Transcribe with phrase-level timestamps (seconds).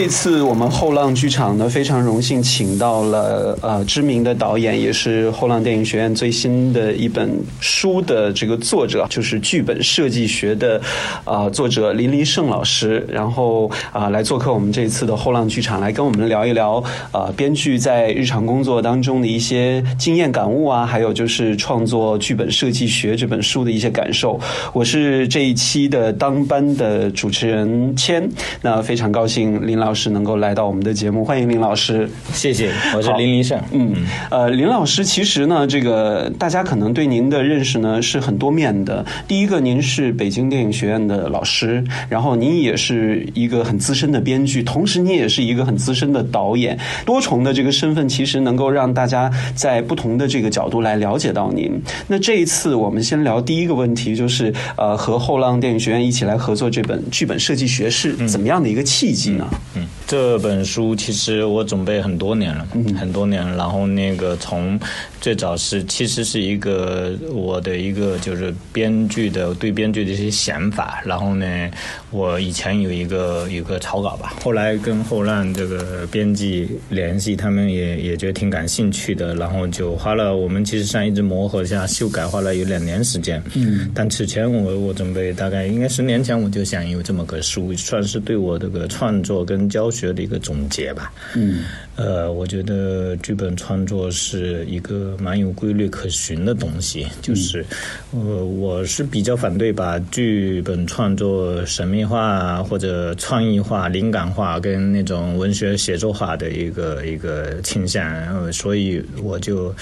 [0.00, 7.28] 这次我们后浪剧场呢，非常荣幸请到了呃知名的导演，也是后浪电影学院最新的一本
[7.58, 10.80] 书的这个作者，就是剧本设计学的
[11.24, 16.80] 啊作者林黎胜老师，然后啊来做客我们这次的后浪剧场，来跟我们聊一聊
[17.10, 24.38] 啊编剧在日常工作当中的一些经验感悟啊，还有就是创作剧本设计学这本书的一些感受。
[24.72, 28.30] 我是这一期的当班的主持人谦，
[28.62, 32.08] 那非常高兴林老师能够来到我们的节目，欢迎林老师。
[32.32, 33.60] 谢谢，我是林林胜。
[33.72, 33.94] 嗯，
[34.30, 39.04] 呃，林老师，其实呢，这个大家可能对您的认识呢是很多面的。
[39.26, 51.80] 第一个，您是北京电影学院的老师，然后您也是一个很资深的编剧，同时您也是一个很资深的导演，多重的这个身份，其实能够让大家在不同的这个角度来了解到您。
[52.06, 59.48] 那这一次，我们先聊第一个问题，就是呃，和后浪电影学院一起来合作这本剧本设计学是怎么样的一个契机呢？
[59.74, 62.66] 嗯，这本书其实我准备很多年了，
[62.98, 64.78] 很多年，然后那个从
[65.20, 71.70] 最早是其实是一个我的一个就是编剧的对编剧的一些想法，然后呢，
[72.10, 83.42] 我以前有一个有个草稿吧，后来跟后浪这个编辑联系，他们也也觉得挺感兴趣的，然后就花了我们其实上一直磨合下修改，花了有两年时间。
[83.54, 91.12] 嗯，但此前我我准备大概应该十年前我就想有这么个书，算是对我这个创作跟教学的一个总结吧。
[91.34, 91.64] 嗯，
[91.98, 97.66] 呃，我觉得剧本创作是一个蛮有规律可循的东西，就是，
[98.12, 109.74] 呃，我是比较反对把剧本创作神秘化或者创意化、灵感化跟那种文学写作化的一个一个倾向，呃所以我就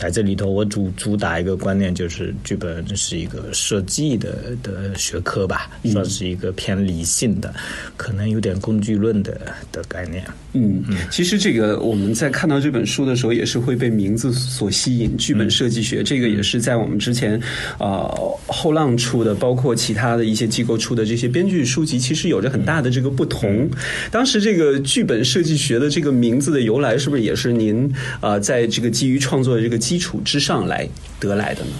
[0.00, 7.54] 在这里头，我主主打一个观念，就是剧本是一个设计的的学科吧，算是一个偏理性的，
[7.98, 9.38] 可能有点工具论的
[9.70, 10.24] 的概念。
[10.54, 15.14] 嗯，嗯其实这个我们在看到这本书的时候，也是会被名字所吸引。
[15.18, 17.38] 剧本设计学，这个也是在我们之前
[17.78, 23.68] 呃后浪出的，包括其他的一些机构出的这些编剧书籍，其实有着很大的这个不同。
[24.10, 31.72] 当时这个剧本设计学的这个名字的由来，是不是也是您呃在这个基于创作的这个基础之上来得来的呢？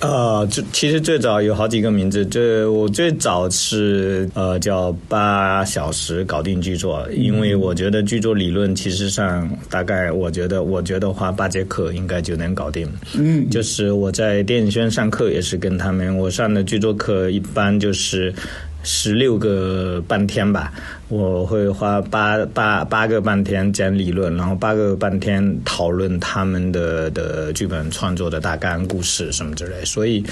[0.00, 2.26] 呃，这其实最早有好几个名字。
[2.26, 12.88] 这我最早是呃叫八小时搞定剧作，因为我觉得剧作理论其实上大概我觉得我觉得话八节课应该就能搞定。
[13.14, 18.34] 嗯，就是我在电影学院上课也是跟他们，我上的剧作课一般就是
[18.82, 20.72] 十六个半天吧。
[21.12, 29.84] 我会花八八八个半天讲理论，然后八个半天讨论他们的的剧本创作的大纲、故事什么之类。
[29.84, 30.24] 所以，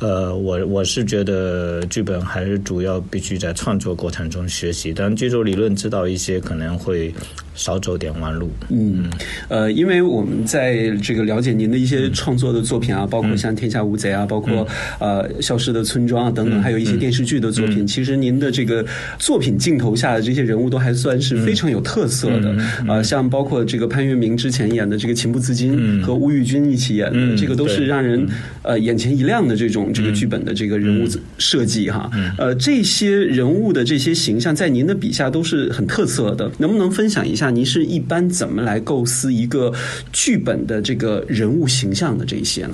[0.00, 7.10] 呃，我我是觉得剧本还是主要必须在创作过程中学习，但剧作理论知道一些可能会
[7.54, 8.50] 少走点弯路。
[8.68, 9.08] 嗯，
[9.48, 14.68] 呃，因为我们在这个了解您的一些创作的作品啊，包括像《天下无贼》啊，包括
[14.98, 18.84] 呃《消失的村庄》啊等等，还有一些电视剧的作品，其实您的这个
[19.18, 22.54] 作品镜头下的这些人物都还算是非常有特色的。
[22.86, 28.28] 呃，像包括这个潘粤明之前演的这个《情不自禁》和吴玉君一起演的，这个都是让人
[28.62, 31.08] 呃眼前一亮的这种这个剧本的这个人物
[31.38, 32.10] 设计哈。
[32.36, 39.72] 呃，这些人物的这些形象在您的笔下都是很特色的，能不能分享一下您是一般怎么来构思一个
[40.12, 42.72] 剧本的这个人物形象的这一些呢？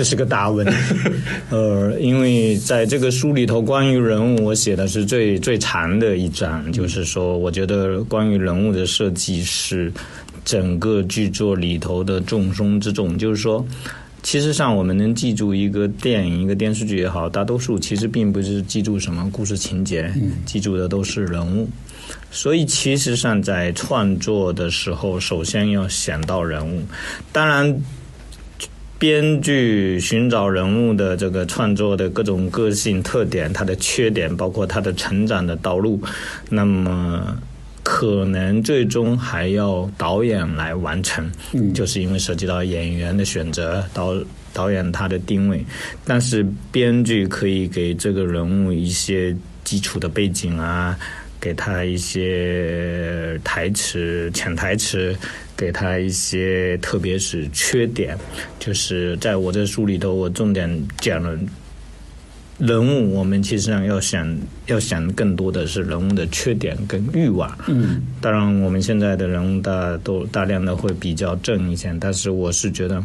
[0.00, 0.72] 这是个大问题，
[1.50, 9.92] 呃，因为在这个书里头，关于人物，我写的是最最长的一章，就是说，我觉得关于人物的设计是
[10.42, 13.18] 整个剧作里头的重中之重。
[13.18, 13.62] 就是说，
[14.22, 20.10] 其实上我们能记住一个电影、一个电视剧也好，大多数其实并不是记住什么故事情节，
[20.46, 21.68] 记住的都是人物。
[22.30, 26.82] 所以，其实上在创作的时候，首先要想到人物，
[27.32, 27.78] 当然。
[29.00, 35.98] 编剧寻找人物的这个创作的各种个性特点，他的缺点，包括他的成长的道路，
[36.50, 37.34] 那么
[37.82, 44.14] 可能最终还要导演来完成，嗯，就是因为涉及到演员的选择，导
[44.52, 45.64] 导演他的定位，
[46.04, 49.34] 但是编剧可以给这个人物一些
[49.64, 50.94] 基础的背景啊，
[51.40, 55.16] 给他一些台词、潜台词。
[55.60, 58.16] 给他一些，特别是缺点，
[58.58, 60.66] 就是在我这书里头，我重点
[60.98, 61.38] 讲了
[62.56, 63.14] 人物。
[63.14, 64.34] 我们其实上要想，
[64.68, 67.54] 要想更多的是人物的缺点跟欲望。
[67.68, 73.04] 嗯，当然，我们现在的人物大都大量的会比较正一些，但是我是觉得，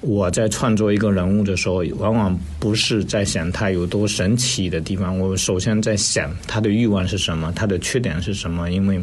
[0.00, 8.98] 我在创作一个人物的时候，往往不是在想他有多神奇的地方，我首先在想他的欲望是什么，他的缺点是什么，因为。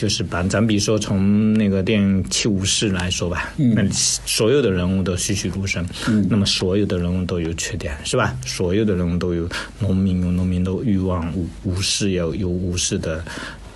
[0.00, 8.34] 就是把咱比如说从那个电影《七武士》来说吧，那所有的人物都栩栩如生，嗯那么所有的人物都有缺点，是吧？
[8.46, 9.46] 所有的人物都有
[9.78, 13.22] 农民有农民的欲望，武武士有有武士的。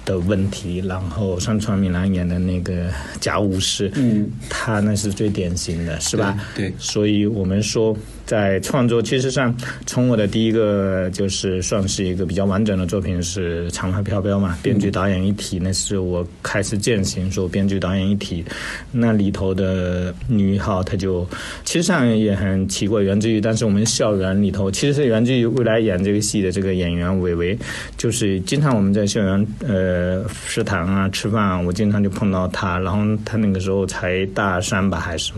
[0.06, 2.91] 的问题，然后上川敏郎演的那个
[3.21, 6.38] 假武士，嗯，他那是最典型的，是吧？
[6.55, 9.55] 对，所以我们说，在创作，其实上
[9.87, 18.44] 从我的第一个就是算是一个比较完整的作品是《长发飘飘》嘛，编剧导演一体，那是我开始践行说编剧导演一体，
[18.91, 21.25] 那里头的女一号，她就
[21.65, 27.56] 其实上也很奇怪，源自于但是我们校园里头，其实是源自于未来演这个戏的这个演员韦唯，
[27.97, 29.85] 就是经常我们在校园呃。
[29.85, 32.79] 呃，食堂啊，吃饭啊，我经常就碰到她。
[32.79, 35.32] 然后她那个时候才大三吧，还是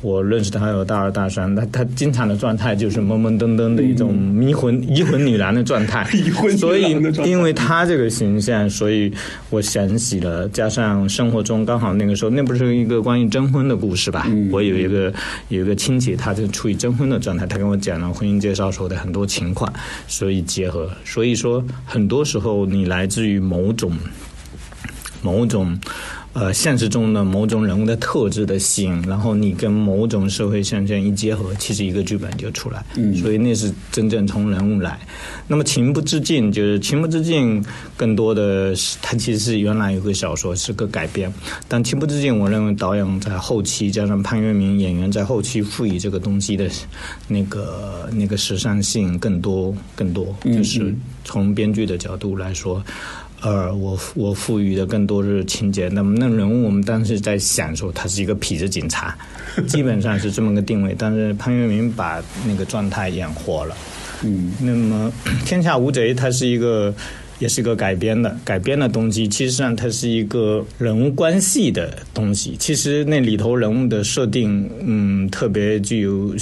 [0.00, 1.54] 我认识她有大二大三。
[1.54, 6.08] 她她经常的状态就是懵懵登登的一种迷魂 移 魂女郎的状态。
[6.56, 9.12] 所以因为她这个形象，所以
[9.50, 10.48] 我想起了。
[10.48, 14.26] 加上生活中刚好那个时候，那不是一个关于征婚的故事吧？
[14.50, 15.12] 我有一个
[15.48, 19.72] 有一个亲戚，他就处于征婚的状态，他跟我讲了婚姻介绍时候的很多情况，
[20.06, 20.90] 所以结合。
[21.04, 23.92] 所以说，很多时候你来自于某种。
[25.22, 25.78] 某种，
[26.32, 32.84] 呃，现实中的某种人物的特质的吸引，然后你跟某种社会现象一结合，其实一个剧本就出来。
[32.94, 35.00] 嗯，所以那是真正从人物来。
[35.48, 37.60] 那么情不自禁，就是情不自禁，
[37.96, 41.32] 更多的是它其实是原来有个小说是个改编，
[41.66, 46.70] 但情不自禁，我认为导演在后期加上潘粤明演员在后期赋予这个东西的
[47.26, 50.94] 那个那个时尚性更多更多，就是
[51.24, 52.80] 从编剧的角度来说。
[53.42, 55.88] 呃，我我赋予的更多是情节。
[55.88, 59.16] 那么那人物，我们当时在想说，他是一个痞子警察，
[59.66, 60.94] 基本上是这么个定位。
[60.98, 63.76] 但是潘粤明把那个状态演活了。
[64.22, 65.10] 嗯，那么
[65.46, 66.94] 《天下无贼》它是一个，
[67.38, 69.26] 也是一个改编的改编的东西。
[69.26, 72.54] 其实上它是一个人物关系的东西。
[72.58, 76.34] 其实那里头人物的设定，嗯，特别具有。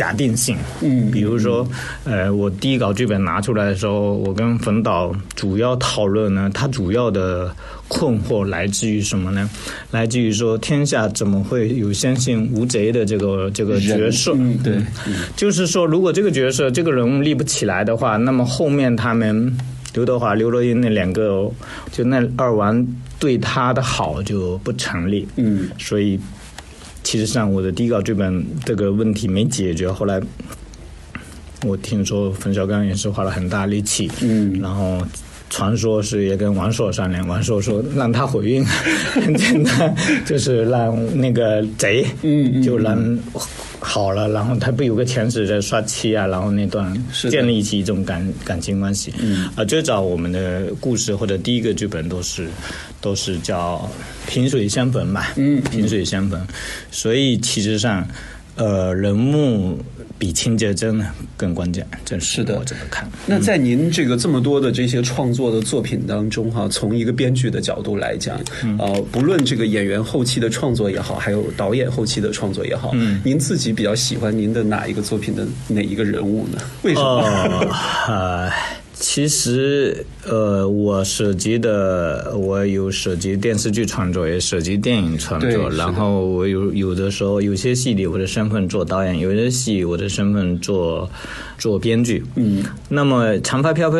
[0.00, 1.68] 假定性，嗯，比如说，
[2.04, 7.54] 呃，我第一稿剧本拿出来的时候，我跟冯导主要讨论呢，他主要的
[7.86, 9.46] 困惑来自于什么呢？
[9.90, 14.34] 来自于说天下怎么会有相信无贼的这个这个角色？
[14.64, 14.80] 对，
[15.36, 19.54] 就是说，如果这个角色这个人物立不起来的话，那么后面他们
[19.92, 21.46] 刘德华、刘若英那两个，
[21.92, 22.86] 就那二王
[23.18, 25.28] 对他的好就不成立。
[25.36, 26.18] 嗯，所以。
[27.02, 29.90] 其实上，我的第一稿剧本这个问题没解决。
[29.90, 30.20] 后来，
[31.66, 34.98] 我听说冯小刚也是花了很大力气，嗯，然后
[35.48, 39.94] 传说是也跟王朔商量，王朔说让他回应，很简单，
[40.24, 43.18] 就是让那个贼，嗯，就让。
[43.80, 46.92] 好了，然后他不有个前史在刷漆啊，然后那段
[47.30, 49.12] 建立起一种感感情关系。
[49.18, 52.48] 嗯，啊，最早我们的故事或者第一个剧本都是
[53.00, 53.90] 都是叫
[54.28, 55.24] 萍水相逢嘛。
[55.36, 56.46] 嗯，萍水相逢，
[56.90, 58.06] 所以其实上。
[58.56, 59.78] 呃，人物
[60.20, 62.58] 比情节真的更关键，真是的。
[62.58, 63.10] 我怎么看。
[63.24, 68.38] 那在您这个这么多的这些创作的作品当中，哈，从一个编剧的角度来讲，
[68.78, 76.58] 呃，不论这个演员后期的创作也好，还有导演后期的创作也好，嗯，您自己比较喜欢您的哪一个作品的哪一个人物呢？
[76.82, 78.52] 为什么？
[79.00, 85.70] 其实，呃，我涉及的，我有涉及电视剧创作，也涉及电影创作。
[85.70, 91.10] 然后我有有的时候，有些戏里我的身份做导演，有些戏我的身份做
[91.56, 92.22] 做编剧。
[92.34, 92.62] 嗯。
[92.90, 93.98] 那么《长发飘飘》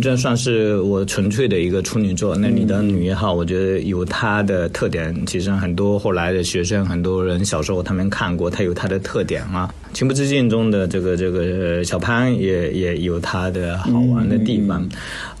[0.00, 2.34] 这算是我纯粹的一个处女作。
[2.34, 5.14] 那里的女一号，我觉得有她的特点。
[5.26, 9.72] 其实很多后来的学生，很多人小时候他们看过，她有她的特点啊。
[9.98, 14.88] 情不自禁中的这个这个小潘也也有他的好玩的地方，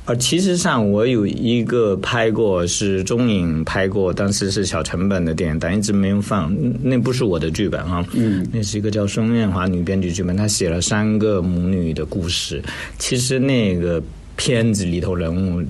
[0.04, 6.52] 而其实上我有一个拍过是中影拍过，当时是小成本的电影，但一直没有放。
[6.82, 12.60] 那不是我的剧本啊，嗯，那是一个叫孙艳华女编剧剧本，她写了三个母女的故事。
[12.98, 14.02] 其实那个
[14.34, 15.62] 片子里头人物。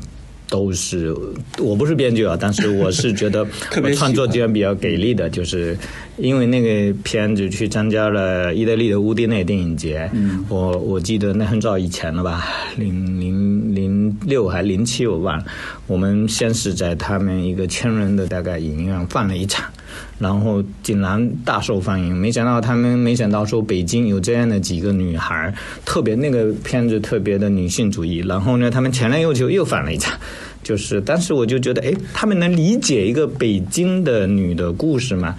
[0.49, 1.15] 都是，
[1.59, 3.47] 我不是编剧啊，但是我是觉得
[3.83, 5.77] 我创作居然比较给力的，就是
[6.17, 10.11] 因为那个片子去参加了意大利的乌迪内电影节，
[10.49, 15.45] 我我记得那很早以前了吧，零零零六还零七我忘了，
[15.87, 19.71] 我们先是在他们一个千人的大概影院放了一场。
[20.19, 25.53] 然后竟然大受欢迎，没想到他们没想到说北京有这样的几个女孩，
[25.85, 28.19] 特别那个片子特别的女性主义。
[28.27, 30.19] 然后呢，他们前来又就又反了一场，
[30.63, 35.37] 就是当时我就觉得，哎，他们能理解一个北京的女的故事吗？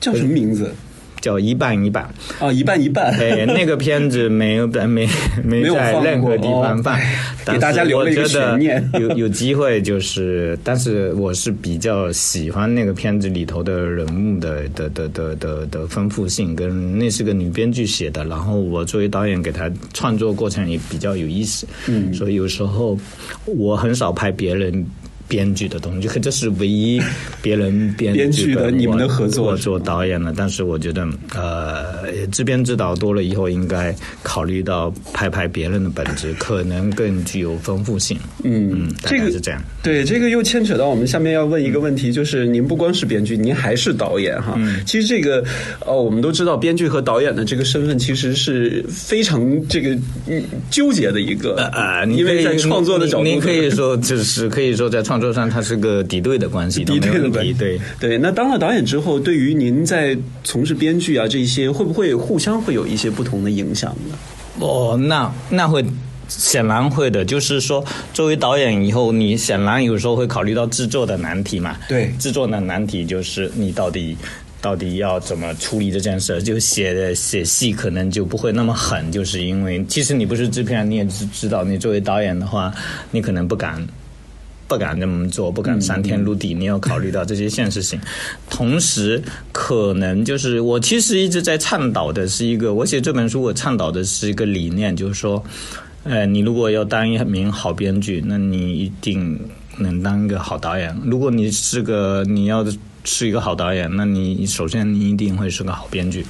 [0.00, 0.72] 叫什么名字？
[1.20, 2.02] 叫一半一半
[2.38, 3.12] 啊，一半一半。
[3.18, 5.08] 哎，那个片子没有 没
[5.44, 6.98] 没在任何地方放，
[7.46, 8.90] 给大家留了一个悬念。
[8.94, 21.66] 有有机会就是，但是我是比较喜欢那个片子里头的人物的的的的的的丰富性，跟那是个女编剧写的，然后我作为导演给她创作过程也比较有意思。
[21.88, 22.98] 嗯，所以有时候
[23.44, 24.84] 我很少拍别人。
[25.30, 27.00] 编剧的东西，这这是唯一
[27.40, 30.34] 别人编剧的你们的合作做导演的。
[30.36, 33.94] 但是我觉得，呃，制编指导多了以后，应该
[34.24, 38.18] 考虑到拍拍别人的本质，可能更具有丰富性。
[38.42, 39.62] 嗯，这个是这样。
[39.84, 44.58] 对，这个又牵扯到我们下面要问一个问题，就是您不光是编剧，您还是导演哈。
[44.84, 45.44] 其实这个，
[45.86, 49.96] 呃，我们都知道，编剧和导演的这个身份其实是非常这个
[50.70, 55.19] 纠结的一个啊，因为在创作的角度，您可以说就是可以说在创。
[55.20, 57.52] 作上，它是个敌对的关系， 敌对的关系。
[57.52, 58.18] 对对。
[58.18, 64.16] 那当了导演之后，对于您在从事编剧啊这些，会不会互相会有一些不同的影响呢？
[64.58, 65.84] 哦，那那会
[66.28, 67.24] 显然会的。
[67.24, 71.76] 就是说，作为导演以后，你显然有时候会考虑到制作的难题嘛。
[71.88, 74.16] 对，制作的难题就是你到底
[74.60, 76.42] 到底要怎么处理这件事？
[76.42, 82.72] 就写的写戏可能就不会那么狠，就是因为其实你不是制片人，你也知知道，你作为导演的话，
[83.10, 83.86] 你可能不敢。
[84.70, 86.54] 不敢这么做，不敢三天入地。
[86.54, 88.00] 你要考虑到这些现实性，
[88.48, 95.42] 同时可能就是我其实一直在倡导的是一个，我写这本书我倡导的是一个理念，就是说，
[96.04, 99.36] 呃，你如果要当一名好编剧，那你一定
[99.78, 100.96] 能当一个好导演。
[101.04, 102.64] 如果你是个你要
[103.02, 106.24] 是一个好导演，那你首先你一定会是个好编剧。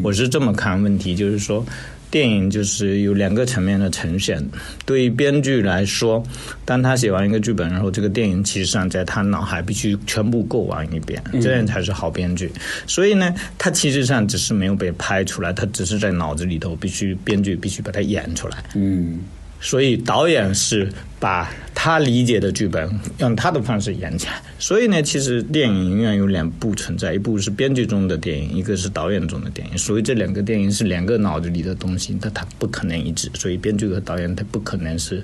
[0.00, 1.66] 我是这么看问题，就是说。
[2.10, 4.44] 电影就是有两个层面的呈现。
[4.84, 6.22] 对于编剧来说，
[6.64, 12.50] 当他写完一个剧本，然后这个电影其实上在他脑海必须全部过完一遍，这样才是好编剧。
[12.86, 18.64] 所以呢，他其实上只是没有被拍出来，他只是在脑子里头必须编剧必须把它演出来。
[18.74, 19.20] 嗯。
[19.60, 24.40] 所以导演是把他理解的剧本用他的方式演起来。
[24.58, 29.76] 所以呢，其实电影永远有两部存在，一部是编剧中的电影，一个是导演中的电影。
[29.76, 33.30] 所以这两个电影是两个脑子里的东西，但它不可能一致。
[33.34, 35.22] 所以编剧和导演他不可能是。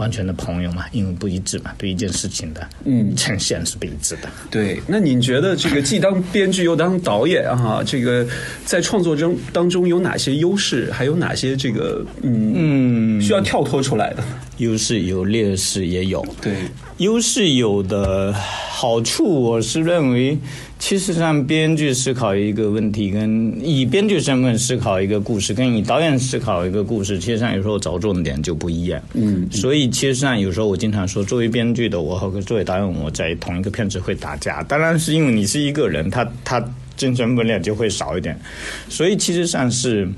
[0.00, 4.28] 完全的朋友嘛，因为不一致嘛，对一件事情的嗯呈现是不一致的。
[4.50, 8.26] 对，那你觉得这个既当编剧又当导演啊，这个
[8.64, 14.24] 在创作中当中有哪些优势，还有哪些这个嗯需要跳脱出来的？
[14.60, 16.24] 优势有，劣势也有。
[16.40, 16.54] 对，
[16.98, 20.38] 优势有的好处，我是认为。
[20.78, 28.98] 其实上，编剧思考一个问题，跟以编剧身份思考一个故事，跟以导演思考一个故事，其实上有时候着重点就不一样。
[29.12, 36.64] 嗯，所以其实上有时候我经常说，作为编剧的我和作为导演我在同一个片子会打架，当然是因为你是一个人，他他
[36.96, 38.40] 精神分量就会少一点，
[38.88, 40.08] 所以其实上是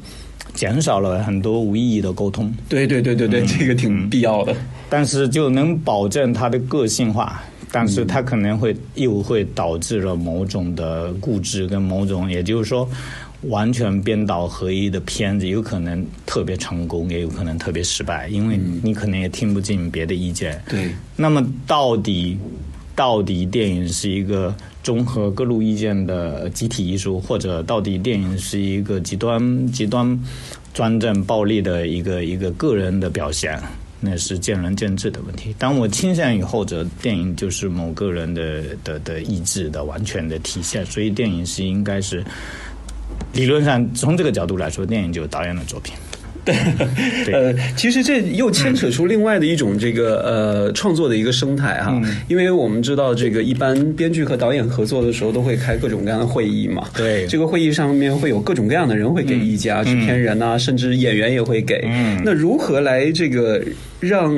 [0.55, 2.53] 减少了很多无意义的沟通。
[2.69, 4.55] 对对对对对，这个挺必要的，
[4.89, 7.43] 但是就能保证它的个性化。
[7.75, 12.87] 但是它可能会又会导致了某种的固执跟某种，也就是说，
[13.45, 20.63] 完全编导合一的片子，有可能特别成功，也有可能特别失败，因为你可能也听不进别的意见。
[20.69, 20.91] 对。
[21.17, 22.37] 那么到底
[23.03, 30.17] 到底电影是一个综合各路意见的集体艺术，或者到底电影是一个极端极端
[30.73, 33.61] 专政暴力的一个一个个人的表现？
[33.99, 35.53] 那是见仁见智的问题。
[35.59, 42.25] 当我倾向于后者，电影就是某个人的的的意志的完全的体现，所以电影是应该是
[43.33, 45.93] 理论上从这个角度来说，电影就是导演的作品。
[47.25, 61.89] 对，呃，其实这又牵扯出另外的一种这个呃创作的一个生态哈，因为我们知道这个一般编剧和导演合作的时候都会开各种各样的会议嘛，对，这个会议上面会有各种各样的人会给意见，制片人呐，甚至演员也会给，
[62.25, 63.63] 那如何来这个
[64.01, 64.35] 让？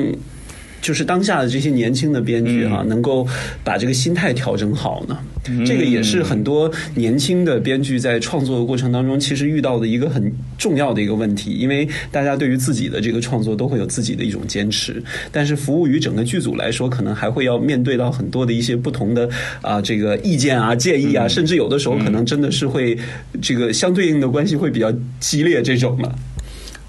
[0.85, 3.27] 就是当下的这些年轻的编剧哈，能够
[3.63, 5.17] 把这个心态调整好呢？
[5.65, 11.53] 这个也是很多年轻的编剧在创作的过程当中，其实遇到的一个很重要的一个问题。
[11.53, 15.01] 因为大家对于自己的这个创作都会有自己的一种坚持，
[15.31, 19.27] 但是服务于整个剧组来说，可能还会要面对到很多的一些不同的
[19.63, 22.95] 啊这个意见啊建议啊，甚至有的时候可能真的是会
[23.41, 26.13] 这个相对应的关系会比较激烈这种的。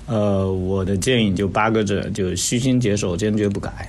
[0.06, 3.88] 呃，我的建议就八个字，就虚心接受，坚决不改。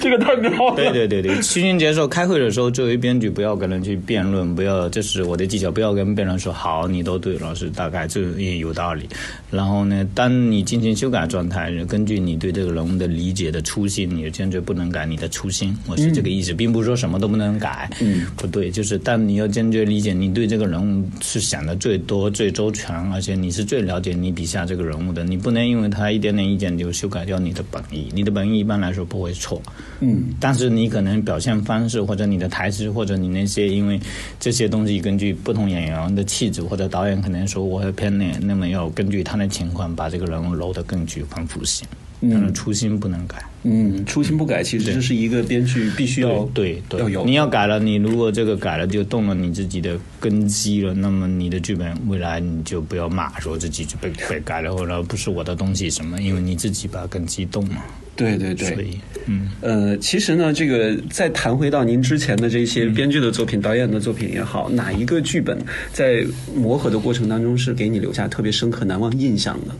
[0.00, 0.76] 这个太妙了。
[0.76, 2.06] 对对对对，虚心接受。
[2.06, 9.08] 开会的时候，作为编剧，不要跟人去辩论，不要这是我的技巧，不要跟别人说好，你都对，老师大概这也有道理。
[9.50, 15.76] 然后呢，当你进行修改状态，根据你对这个人物的理解的初心，你坚决不能改你的初心。
[15.88, 17.90] 我是这个意思，并不是说什么都不能改。
[18.00, 28.08] 嗯，不对，就是但你要坚决理解你对这个人物是想的最多、最周全，而且你是最了解你笔下这个人物的，你不能因为他一点点意见就修改掉你的本意。
[28.12, 29.60] 你的本意一般来说不会错。
[30.00, 33.98] 嗯，但是你可能表现方式或者你的台词或者你那些，因为
[34.40, 41.86] 这些东西根据不同演员的气质或者导演可能说我要偏那，那么要根据他的情况把这个人物揉得更具丰富性。
[42.30, 43.42] 嗯，初心不能改。
[43.66, 47.24] 嗯，初心不改，其实这是一个编剧必须要对对要有。
[47.24, 57.76] 你要改了，你如果这个改了就动了你自己的根基了，那么你的剧本未来你就不要骂说自己就被被改了或者不是我的东西什么，因为你自己把根基动了。
[58.16, 65.58] 对对对，所以嗯呃，其实呢，这个再谈回到您之前的这些编剧的作品、导演的作品也好，哪一个剧本
[65.90, 69.74] 在磨合的过程当中是给你留下特别深刻、难忘印象的？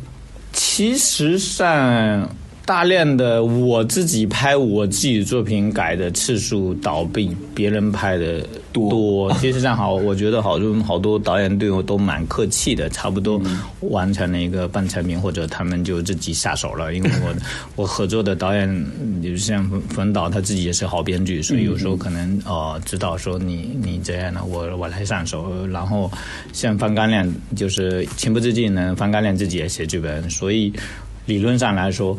[0.77, 2.29] 其实上。
[2.67, 8.41] 大量的我自己拍我自己作品改的次数，倒比别人拍的
[8.73, 9.31] 多。
[9.39, 13.39] 其实上好，我觉得好多好多导演对我都蛮客气的，差不多
[13.81, 16.95] 完成了一个半成品，或者他们就自己下手了。
[16.95, 17.35] 因为我
[17.77, 18.67] 我合作的导演，
[19.21, 25.67] 比如像冯冯导，他自己也是好编剧，所以有时候可能呃知道说你你这样的，我我来上手。
[25.67, 26.11] 然后
[26.55, 30.73] 像方刚亮，就是情不自禁呢，方刚亮自己也写剧本，所以。
[31.27, 32.17] 理论上来说，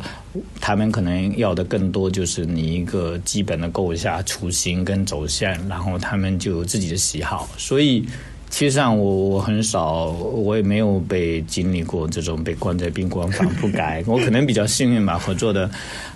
[0.60, 7.48] 他们可能要的更多就是你一个基本的构架、雏形跟走向，然后他们就有自己的喜好。
[7.58, 8.04] 所以，
[8.50, 14.04] 其实上我我很少，我也没有被经历过这种被关在宾馆反复改。
[14.08, 15.70] 我可能比较幸运吧，合作的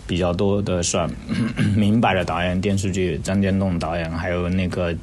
[0.08, 1.10] 比较多的算
[1.75, 4.96] 明白的导演，电视剧张建栋导演，还有那个。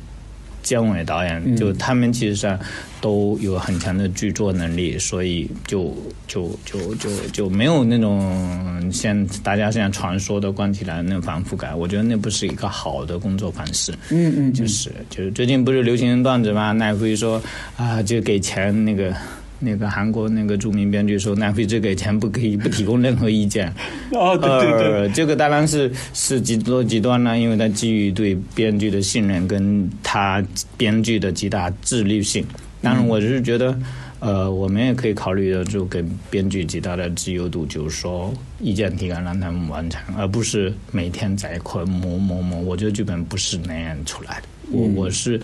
[0.66, 2.58] 姜伟导演，就他们其实上
[3.00, 5.96] 都有很强的剧作能力，所以就
[6.26, 11.72] 就就就就没有那种像大家现在传说的关起来那种反复改。
[11.72, 13.92] 我觉得那不是一个好的工作方式。
[14.10, 16.72] 嗯嗯，就是就是最近不是流行段子嘛？
[16.72, 17.40] 奈飞说
[17.76, 19.14] 啊，就给钱那个。
[19.58, 23.72] 那个韩国那个著名编剧说，南非只给钱，不可以不提供任何意见。
[24.12, 30.44] 哦，对对对，这个当然是是极多极端了，因为他基于对编剧的信任，跟他
[30.76, 32.44] 编剧的极大自律性。
[32.82, 33.76] 当然，我是觉得，
[34.20, 42.60] 呃，我们也可以考虑的，就给编剧极大的自由度，就是说意见提纲让他们完成，而不是每天在一块磨磨磨。
[42.60, 44.48] 我觉得剧本不是那样出来的。
[44.70, 45.40] 我我是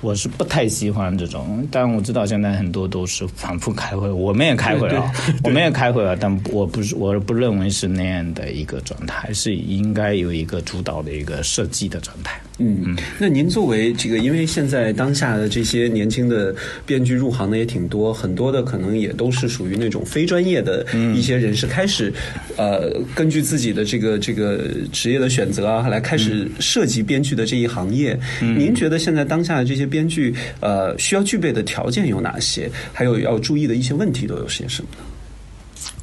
[0.00, 5.10] 我是不太喜欢这种，但我知道现在很多都是反复开会，我们也开会了，
[5.44, 12.40] 我们也开会了，但我不是我不认为是那样的一个状态，是应该有一个主导的一个设计的状态。
[12.58, 16.54] 嗯，那您作为这个，因为现在当下的这些年轻的
[16.86, 22.10] 编剧入行的也挺多，很多的可能也都是属于那种非专业的一些人士，开始
[22.56, 28.18] 呃根据自己的这个这个职业的选择啊，来开始涉及编剧的这一行业。
[28.40, 32.70] 您觉得现在当下的这些编剧呃需要具备的条件有哪些？
[32.92, 35.04] 还有要注意的一些问题都有些什么呢？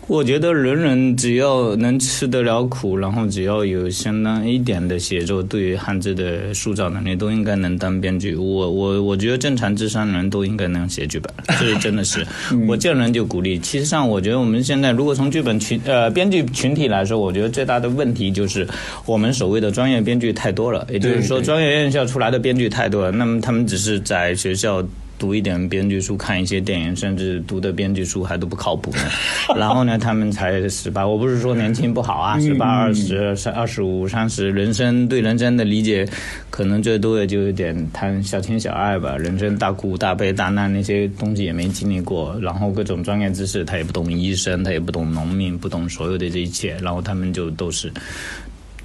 [0.08, 8.36] 我觉得人人只要能吃得了苦，然后只要有相当一点的写作对于汉字的塑造能力，都应该能当编剧。
[8.36, 12.26] 我我我觉得正常智商人都应该能写剧本，这是真的是
[12.68, 13.58] 我见人就鼓励。
[13.60, 18.68] 其实上，我觉得我们现在如果从剧本群呃编剧群体来说，我觉得最大的问题就是
[19.06, 24.86] 我们所谓的专业编剧太多了，也就是说专业院校出来的编剧太多了，那么他们只是在学校。
[25.24, 29.04] 读一点编剧书，看一些电影，甚至读的编剧书还都不靠谱呢。
[29.56, 31.08] 然后呢，他们才十八。
[31.08, 36.06] 我不是说年轻不好啊，十八、二十、三、二十五、三十，人生对人生的理解，
[36.50, 39.16] 可能最多也就有点谈小情小爱吧。
[39.16, 47.90] 人生大苦大悲大难那些东西也没经历过，然后各种专业知识他也不懂，医生他也不懂，农民不懂所有的这一切，然后他们就都是。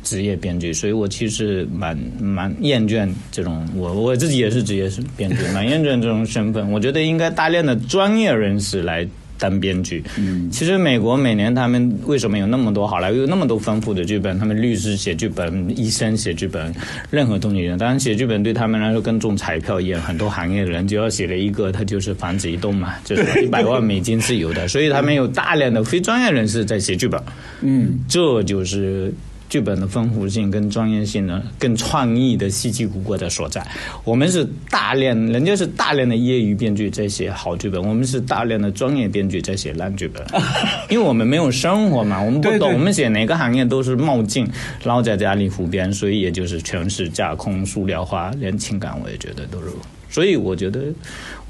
[0.03, 6.71] 职业编剧，所以我其实蛮蛮厌倦这种，我我自己也是职业编剧，蛮厌倦这种身份。
[6.71, 9.07] 我觉得应该大量的专业人士来
[9.39, 10.03] 当编剧。
[10.17, 14.39] 嗯，其实美国每年他们为什么有那么多好莱坞有那么多丰富的剧本？
[14.39, 16.75] 他们律师写剧本，医生写剧本，
[17.11, 17.69] 任何东西。
[17.79, 24.67] 当然写剧本对他们来说跟中彩票一样，很多行业的人只要写了一个，他就是房子一栋嘛，就是一百万美金是有的。
[24.67, 27.23] 所以他们有大量的非专业人士在写剧本。
[27.61, 29.13] 嗯，这就是。
[29.49, 33.67] 剧本的丰富性跟专业性呢，更创意的稀奇古怪的所在。
[34.05, 40.23] 我们是大量，人家是大量的业余编剧在写好剧本，我们是大量的专业编剧在写烂剧本。
[40.91, 44.49] 因为我们没有生活嘛，我们不懂，我们写哪个行业都是冒进，
[44.85, 49.67] 然后在家里胡编，所以也就是全是架空、塑料化，连情感我也觉得都是。
[50.11, 50.93] 所以我觉得，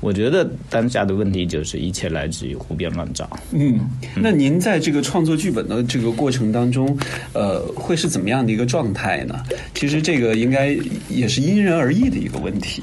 [0.00, 3.28] 我觉得当下的问题就是一切来自于胡编乱造。
[3.52, 3.78] 嗯，
[4.16, 6.96] 那您在这个创作剧本的这个过程当中，
[7.32, 9.42] 呃，会是怎么样的一个状态呢？
[9.74, 10.76] 其实这个应该
[11.08, 12.82] 也是因人而异的一个问题。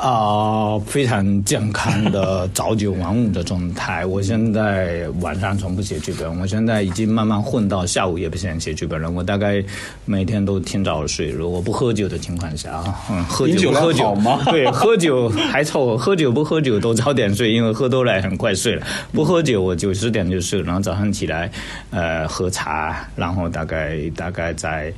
[0.00, 4.06] 啊，非常健康的早九晚五的状态。
[4.06, 9.10] 我现在晚上从不写剧本，我现在已经慢慢混到下午也不想写剧本了。
[9.10, 9.62] 我大概
[10.06, 14.40] 每天都挺早睡，如果不喝酒的情况下啊，嗯，喝酒喝酒吗？
[14.46, 18.86] 对，喝酒还凑合，喝酒不喝酒都早点睡，因为喝多了很快睡了。
[19.12, 21.50] 不喝酒我九十点就睡，然后早上起来，
[21.90, 24.90] 呃，喝茶，然后大概大概在。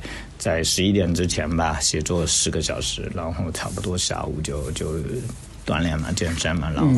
[0.43, 4.95] 在十一点之前吧，写作十个小时，然后差不多下午就就
[5.65, 6.91] 锻炼嘛、健身嘛，然后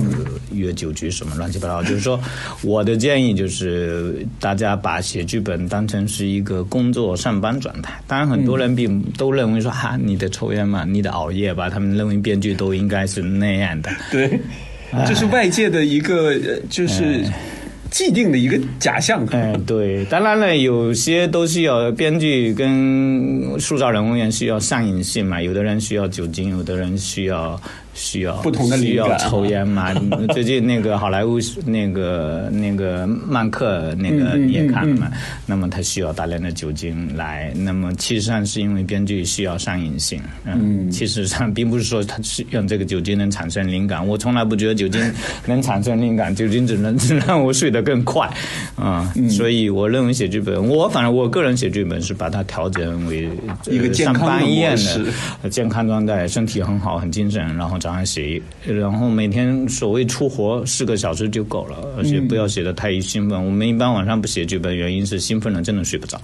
[0.52, 1.84] 约酒局什么乱七八糟。
[1.84, 2.20] 就是说，
[2.64, 8.02] 我的建议就是大家把写剧本当成是一个工作上班状态。
[8.08, 13.92] 当然，很多人并都认为说哈，你的抽烟嘛，你的熬夜吧，他们认为编剧都应该是那样的。
[14.10, 14.40] 对，
[15.06, 16.36] 这是外界的一个
[16.68, 17.24] 就是。
[17.90, 27.60] 既定的一个假象，哎，对，当然了，有些都需要编剧跟塑造人物也需要上瘾性嘛，有的人需要酒精，有的人需要。
[27.96, 29.94] 需要不同的需要抽烟嘛？
[30.34, 35.10] 最近那个好莱坞那个那个曼克那个你也看了嘛？
[35.46, 40.22] 那么他需要大量的酒精来，那么其实上是因为编剧需要上瘾性。
[40.44, 44.06] 嗯，其实上并不是说他是用这个酒精能产生灵感。
[44.06, 45.02] 我从来不觉得酒精
[45.48, 48.30] 能产生灵感，酒精只能只让我睡得更快
[48.76, 49.10] 啊。
[49.30, 53.30] 所以我认为写剧本，我反正我个人写剧本是把它调整为
[53.68, 54.76] 一个上班一样
[55.42, 57.80] 的健康状态，身体很好，很精神，然后。
[57.86, 63.46] 早上写，然后每天所谓出活四个小时就够了，而且不要写的太兴奋。
[63.46, 66.20] 我们一般晚上不写剧本，原因是兴奋了真的睡不着。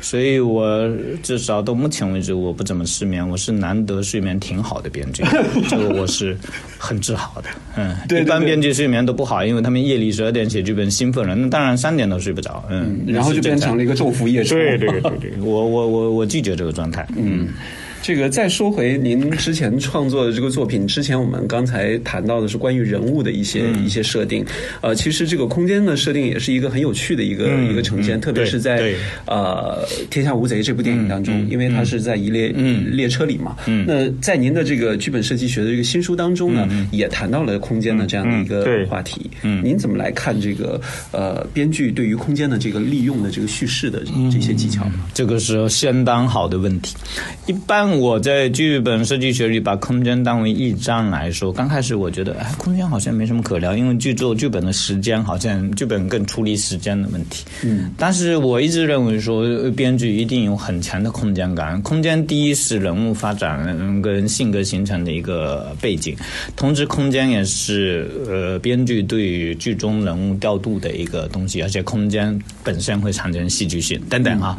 [0.00, 0.88] 所以我
[1.20, 5.24] 至少到目前为止，我不怎么失眠，我是难得睡眠挺好的编剧，
[5.68, 6.38] 这个我是
[6.78, 7.48] 很自豪的。
[7.74, 12.64] 嗯，对一般编剧睡眠都不好，因为他们夜里十二点写剧本兴奋了，那当然三点都睡不着。
[12.70, 14.54] 嗯，然后就变成了一个昼伏夜出。
[14.54, 17.04] 对对对对，我我我我拒绝这个状态。
[17.16, 17.48] 嗯。
[18.02, 24.44] 这个再说回您之前创作的这个作品，之前我们刚才谈到的是关于人物的一些一些设定，
[24.80, 28.94] 呃，其实这个空间的设定也是一个很有趣的一个一个呈现，特别是在
[29.26, 33.54] 呃《天下无贼》这部电影当中，因为它是在一列列车里嘛。
[33.86, 39.30] 那在您的这个剧本设计学的这个新书当中呢，也谈到了空间的这样的一个话题。
[39.62, 40.80] 您怎么来看这个
[41.12, 44.86] 呃编剧对于空间的这个利用的这个叙事的这些技巧？
[45.12, 46.96] 这个是相当好的问题，
[47.46, 47.89] 一般。
[47.98, 57.44] 我在剧本设计学里把空间当为一章来说，刚开始我觉得，哎，空间好像没什么可聊，因为剧作剧本的时间好像剧本更处理时间的问题。
[57.64, 61.82] 嗯，但是我一直认为说，编剧一定有很强的空间感。
[61.82, 66.16] 空间第一是人物发展跟性格形成的一个背景，
[66.54, 74.56] 同时空间也是呃编剧对于剧中人物调度的一个东西，而且空间本身会产生戏剧性等等啊，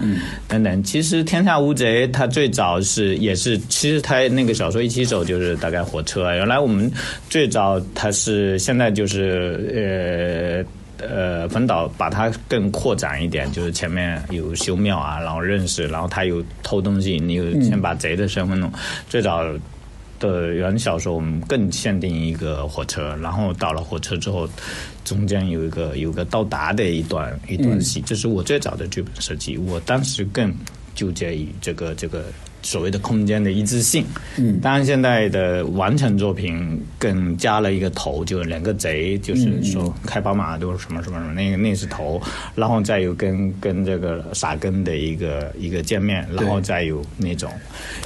[0.48, 0.84] 等等。
[0.84, 3.21] 其实《天下无贼》它最早是。
[3.22, 6.24] 也是，其实他那个小说一起走就是大概火车。
[6.34, 6.92] 原来我们
[7.30, 10.66] 最早他是现在就是
[10.98, 18.72] 呃呃，冯导把它更扩展一点，就是前面有修庙啊，然后认识，然后他有偷东西，你有先把贼的身份弄。
[19.08, 19.44] 最早
[20.20, 24.50] 的原小说我们更限定一个火车，然后到了火车之后，
[25.06, 29.58] 中间有一个有个到达的一段一段戏，这是我最早的剧本设计。
[29.58, 30.52] 我当时更
[30.96, 32.26] 纠结于这个这个。
[32.62, 34.06] 所谓的空间的一致性，
[34.38, 42.22] 嗯，当然现在的完成作品更加了一个头，就两个贼，就是说开宝马都是什么什么什么，那个那是头，
[42.56, 47.52] 然后再有跟跟这个傻根的一个一个见面，然后再有那种，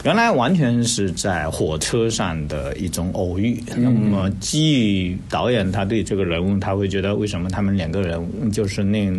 [0.04, 3.62] 原来完全是在火车上的一种偶遇。
[3.76, 9.12] 那么基于导演他对这个人物，他会觉得为什么他们两个人就是那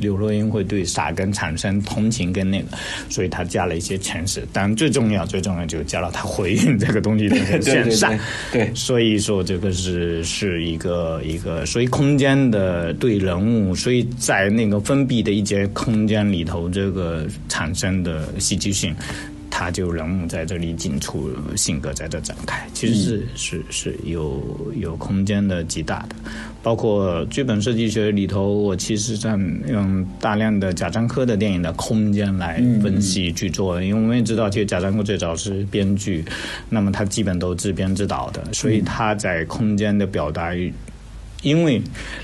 [0.00, 2.68] 刘若英会对傻根产生同情跟那个，
[3.08, 8.16] 所以他加了一些诠释，但最重要，最重要就是加了他回应这个东西的 线上，
[8.52, 18.94] 对，所以说这个是是一个一个，所以空间的对人物，所以在那个封闭的一节空间里头，这个产生的戏剧性。
[19.56, 24.42] 他就人物在这里进出，性格在这展开，其实是、是是有
[24.74, 26.16] 有空间的极大的。
[26.60, 36.24] 包括剧本设计学里头，我其实上用大量的贾樟柯的电影的空间来分析剧作，因为我们也知道，其实贾樟柯最早是编剧，
[36.68, 40.72] 那么他基本都自编自导的，所以他在空间的表达与。
[41.44, 41.80] 因为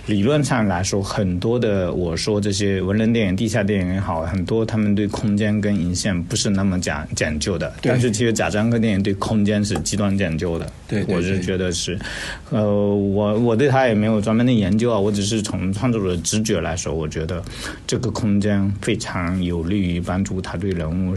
[0.06, 7.72] 理论上来说，很多的我说这些文人电影、地下电影也好，很多他们对空间跟影线不是那么讲讲究的。
[7.82, 10.66] 对但是其实贾樟柯电影对空间是极端讲究的。
[10.88, 11.96] 对对我是觉得是，
[12.50, 17.40] 呃，我我对他也没有专门的研究啊，我只是从创作者的直觉来说，我觉得
[17.86, 21.14] 这个空间非常有利于帮助他对人物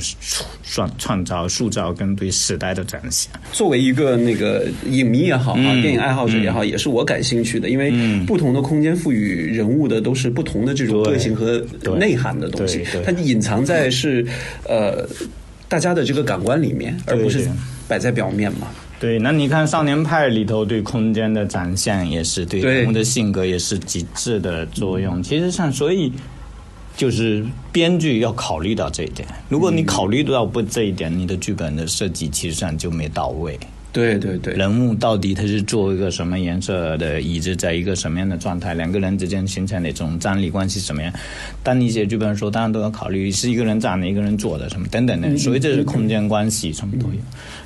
[0.62, 3.32] 创创造、塑造跟对时代的展现。
[3.52, 7.93] 作为一个那个影迷也好啊，嗯电影爱好者也好，也是我感兴趣的，因为
[8.26, 11.64] 不同的空间赋予人物的都是不同的这种个性和
[11.98, 12.84] 内涵的东西。
[13.06, 14.26] 它隐藏在是
[14.68, 15.08] 呃
[15.68, 17.48] 大家的这个感官里面，而不是
[17.88, 18.68] 摆在表面嘛。
[19.00, 22.76] 对，那你看《少年派》里头对空间的展现，也是对对。
[22.76, 25.22] 人物的性格也是极致的作用。
[25.22, 26.14] 其实上，所以
[26.96, 29.28] 就是编剧要考虑到这一点。
[29.50, 33.60] 如果你考虑到不这一点，你的剧本的设计其实上就没到位。
[33.94, 41.14] 对对对，人物到底他是做一个什么颜色的椅子，在一个什么样的状态，两个人之间形成的这种张力关系什么样？
[41.62, 45.38] 当你写剧本的时候，当然都要考虑是一个人站的，一个人坐的，什么等等的。
[45.38, 47.20] 所以这是空间关系，什么都有。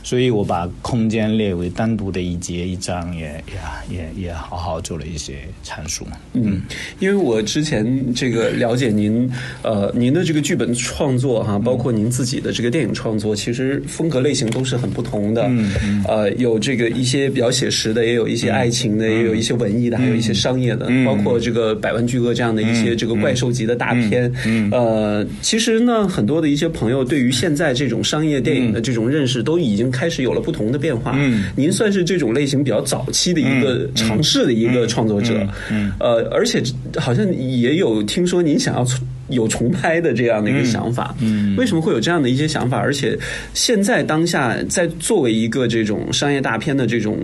[0.04, 3.44] 所以我把空间列为单独的一节一章，也
[3.90, 6.06] 也也也好好做了一些阐述。
[6.34, 6.62] 嗯，
[7.00, 9.30] 因为我之前这个了解您，
[9.64, 15.44] 呃，您的这个剧本创作哈，包括您自己的这个电影创作，其实风格类型都是很不同的。
[15.48, 24.32] 嗯呃，有这个一些比较写实的，也有一些爱情的，也有一些文艺的，还有一些商业的，包括这个《百万巨鳄》这样的一些这个怪兽级的大片。
[24.46, 31.14] 嗯，呃，其实呢，很多的一些朋友对于现在这种商业电影的这种认识，都已经开始有了不同的变化。
[31.18, 35.46] 嗯，您算是这种类型比较早期的一个尝试的一个创作者。
[35.72, 36.62] 嗯，呃，而且
[36.98, 41.16] 好像也有听说您想要重有重拍的这样的一个想法。
[41.20, 42.78] 嗯，为什么会有这样的一些想法？
[42.78, 43.18] 而且
[43.54, 47.18] 现在当下在作为一个这种商业大片的这种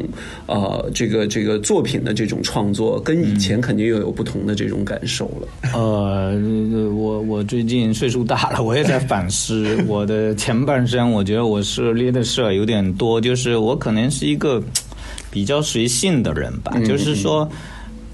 [0.47, 5.47] 呃这个这个作品的这种创作，跟以前肯定又有不同的这种感受了。
[5.73, 6.33] 呃，
[6.93, 11.11] 我我最近岁数大了，我也在反思 我的前半生。
[11.11, 14.61] 我觉得我涉猎的事儿有点多，就是我可能是一个
[15.31, 17.49] 比较随性的人吧，就是说。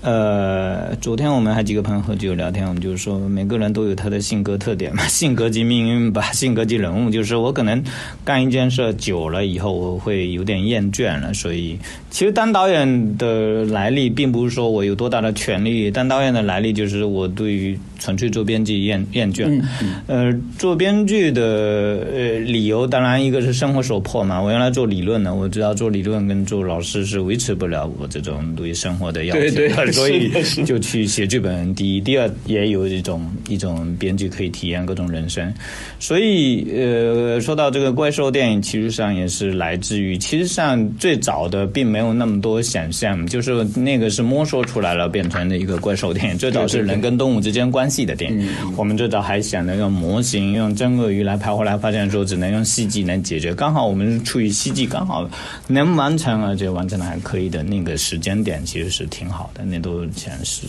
[0.01, 7.09] 呃，昨天我们还几个朋友喝酒聊天，我们就是说每个人都有他的性格特点嘛， 性格及命运吧， 性格及人物。
[7.09, 7.83] 就是我可能
[8.23, 11.33] 干一件事久了以后，我会有点厌倦了。
[11.33, 11.77] 所以，
[12.09, 19.61] 其实当导演的来历，并不是说我有多大的权利，当导演的来历就是我对于纯粹做编剧厌厌倦。
[20.07, 24.41] 呃，做编剧的呃理由，当然一个是生活所迫嘛。
[24.41, 29.41] 我原来做理论的，我知道做理论跟做老师是维持不了我这种对生活的要求。
[29.41, 30.31] 对对 所以
[30.65, 31.73] 就去写剧本。
[31.75, 35.53] 第一，第二也有一种一种编剧可以体验各种人生。
[35.99, 46.37] 所以呃，说到这个怪兽电影，其实上也是来自于，其实上最早的并没有那么多想象，就是那个是摸索出来了变成的一个怪兽电影。
[46.37, 48.47] 最早是人跟动物之间关系的电影，
[48.77, 53.53] 我们最早还想着用模型、用真鳄鱼来拍，后来发现说只能用细技能解决。
[53.55, 55.29] 刚好我们处于戏剧刚好
[55.67, 59.63] 能完成，而且完成的还可以的那个时间点，其实是挺好的。
[59.65, 60.67] 那都前十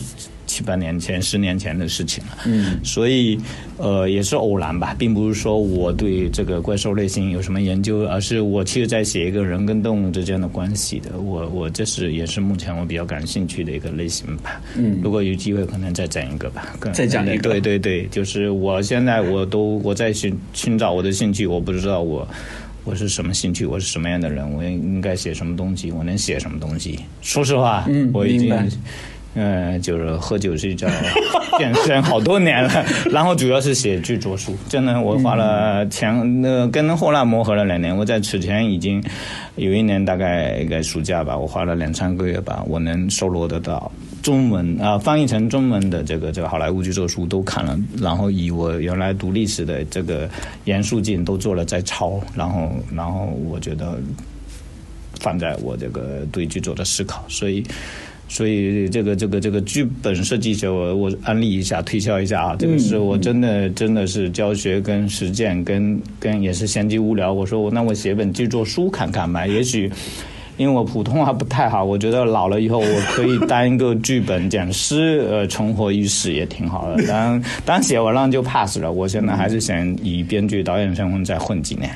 [0.51, 2.37] 七八年前、十年前的事情了。
[2.45, 3.39] 嗯，所以
[3.77, 11.17] 呃也是偶然吧，并不是说我对这个怪兽类型有什么研究，而是我其实在写一个人跟动物之间的关系的。
[11.17, 14.61] 我我这是也是目前我比较感兴趣的一个类型吧。
[14.75, 16.75] 嗯，如果有机会，可能再讲一个吧。
[16.79, 22.27] 更再讲一个对对对，就是我现在我都我在寻寻找我的兴趣，我不知道我。
[22.83, 23.63] 我是什么兴趣？
[23.63, 24.51] 我是什么样的人？
[24.53, 25.91] 我应该写什么东西？
[25.91, 26.97] 我能写什么东西？
[27.21, 28.51] 说实话，嗯我已经
[29.33, 30.87] 嗯，就是喝酒睡觉、
[31.57, 34.53] 健身好多年了，然后主要是写剧作书。
[34.67, 36.13] 真的，我花了前
[36.43, 39.01] 呃跟后来磨合了两年，我在此前已经
[39.55, 43.89] 有一年大概一个暑假吧，我花了两三个月吧，我能收罗得到。
[44.21, 50.29] 中文啊、翻译成中文的这个这个好莱坞剧作书都看了，然后以我原来读历史的这个
[50.65, 53.97] 严肃劲都做了再抄，然后然后我觉得
[55.21, 57.63] 放在我这个对剧作的思考，所以。
[58.31, 62.55] 所以这个这个这个剧本设计者，我我安利一下，推销一下啊！
[62.57, 67.33] 这个是我真的真的是教学跟实践跟跟也是闲极无聊。
[67.33, 69.91] 我说我那我写本剧作书看看吧，也许
[70.57, 77.03] 因为我普通话不太好，我觉得老了以后我可以当一个剧本讲师，呃，存活于世也挺好的。
[77.07, 81.89] 当当写完了就 pass 了，我现在还是想以编剧导演身份再混几年。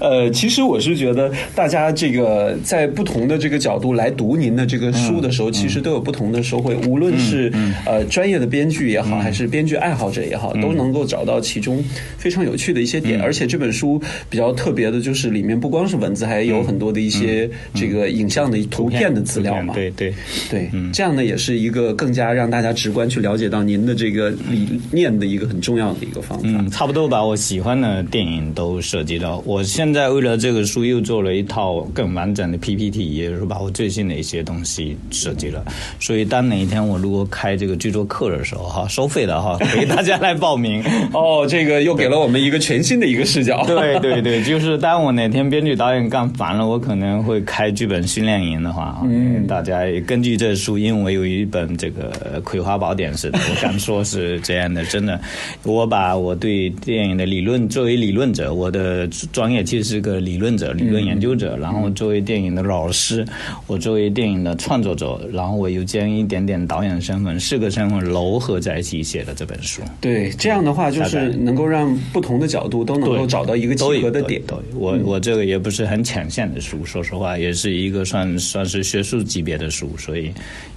[0.00, 6.74] 呃，其实我是觉得大家这个在不同的这个角度来读您的这个书的时候，其实都有不同的收获。
[6.86, 7.52] 无论是
[7.86, 11.82] 呃专业的编剧也好，还是编剧爱好者也好，都能够找到其中
[12.18, 13.20] 非常有趣的一些点。
[13.22, 17.19] 而且这本书比较特别的就是里面不光是文字，还有很多的一些。
[17.20, 20.12] 些这个影像的图片的资料嘛，对对
[20.50, 26.44] 对，这样呢也是一个更加让大家直观去了解到您的这个理念的一个很重要的一个方法。
[26.44, 29.42] 嗯，差不多把我喜欢的电影都涉及到。
[29.44, 35.64] 我现在为了这个书又做了一套更完整的 PPT，也就是把我最新的一些东西设计了。
[35.98, 40.82] 所以当哪一天我如果开这个剧作课的时候，哈，收费的哈，给大家来报名。
[41.12, 43.64] 哦，这个又给了我们一个全新的一个视角。
[43.66, 47.09] 对对对，就是当我哪天编剧导演干烦了，我可能。
[47.18, 55.20] 会开剧本训练营的话，嗯，大家根据这书，因为我有一本这个《葵花宝典》似的，我敢说是这样的，真的。
[55.64, 61.56] 我把我对电影的理论作为理论者，我的专业其实是个理论者、理论研究者。
[61.56, 63.26] 然后作为电影的老师，
[63.66, 69.82] 我作为电影的创作者，然后我又兼一点点导演身份、四个身份糅合在一起写的这本书。
[70.00, 74.40] 对，这样的话就是能够让不同的角度都能够找到一个契合的点。
[74.46, 76.99] 对我我这个也不是很浅显的书，说。
[77.02, 80.30] 说实话也是一个算算是学术级别的书，所以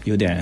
[0.06, 0.42] 有点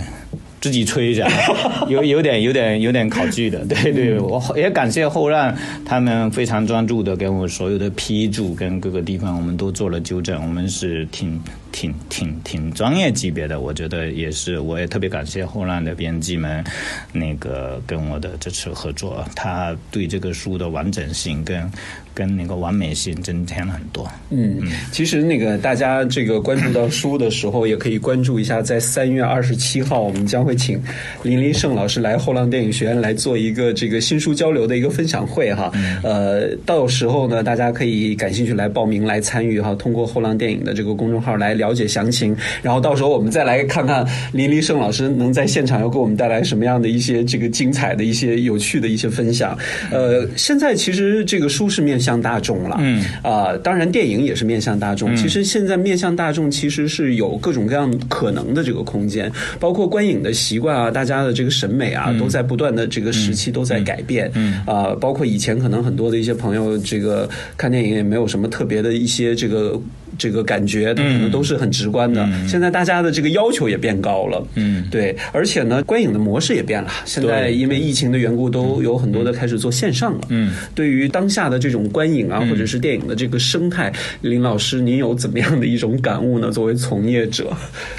[0.59, 1.27] 自己吹一下，
[1.89, 3.65] 有有点有点有点考据的。
[3.65, 10.39] 对对，我也感谢后浪，他们非常专注的给我所有的批注跟各个地方，我们都做了纠正。
[10.43, 11.41] 我们是挺
[11.71, 16.63] 挺挺挺专业级别的，我觉得也是，我也特别感谢后浪的编辑们，
[17.11, 21.69] 那个跟我的这次合作，他对这个书的完整性跟。
[22.13, 24.05] 跟那个完美性增添了很多。
[24.31, 30.77] 嗯，其实那个大家这个关注到书的时候，也可以关注一下，在三月二十七号，我们将会请
[31.23, 35.71] 林林胜老师来后浪电影学院来做一个这个新书交流的一个分享会哈。
[36.03, 42.35] 呃，到时候呢，大家可以感兴趣来报名来参与哈，通过后浪电影的这个公众号来了解详情。
[42.61, 49.57] 然后到时候我们再来看看林立胜老师能在现场要给我们带来什么样的一些这个精彩的一些有趣的一些分享。
[49.91, 52.01] 呃，现在其实这个书是面。
[52.01, 55.15] 向大众了，嗯啊，当然电影也是面向大众。
[55.15, 64.31] 其实现在面向大众，其实是有各种各样可能的这个空间，包括观影的习惯啊，大家的这个审美啊，都在不断的这个时期都在改变。
[64.33, 69.79] 嗯啊，包括以前可能很多的一些朋友，这个看电影也没有什么特别的一些这个。
[70.21, 72.23] 这个感觉，它可能都是很直观的。
[72.47, 76.91] 现在大家的这个要求也变高了，嗯，对，而且呢，观影的模式也变了。
[77.05, 80.21] 现在因为疫情的缘故，都有很多的开始做线上了。
[80.29, 86.51] 嗯，对于当下的这种观影啊，或者是电影的这个生态，林老师，您有怎么样的一种感悟呢？
[86.51, 87.51] 作为从业者，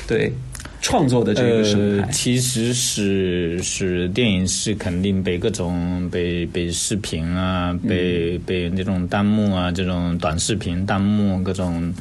[0.07, 0.33] 对。
[0.83, 11.95] 创作的这个生态，其实是是电影是肯定被各种被被视频啊，被被那种弹幕啊，这种短视频弹幕各种。